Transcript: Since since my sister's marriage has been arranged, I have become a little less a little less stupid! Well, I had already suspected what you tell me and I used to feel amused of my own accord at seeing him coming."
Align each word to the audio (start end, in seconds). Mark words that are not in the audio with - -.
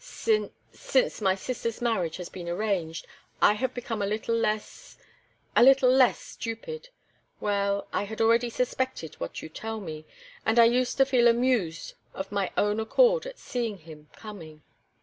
Since 0.03 0.51
since 0.73 1.21
my 1.21 1.35
sister's 1.35 1.79
marriage 1.79 2.17
has 2.17 2.27
been 2.27 2.49
arranged, 2.49 3.05
I 3.39 3.53
have 3.53 3.75
become 3.75 4.01
a 4.01 4.07
little 4.07 4.33
less 4.33 4.97
a 5.55 5.61
little 5.61 5.91
less 5.91 6.17
stupid! 6.17 6.89
Well, 7.39 7.87
I 7.93 8.05
had 8.05 8.19
already 8.19 8.49
suspected 8.49 9.13
what 9.19 9.43
you 9.43 9.49
tell 9.49 9.79
me 9.79 10.07
and 10.43 10.57
I 10.57 10.65
used 10.65 10.97
to 10.97 11.05
feel 11.05 11.27
amused 11.27 11.93
of 12.15 12.31
my 12.31 12.51
own 12.57 12.79
accord 12.79 13.27
at 13.27 13.37
seeing 13.37 13.77
him 13.77 14.09
coming." 14.13 14.63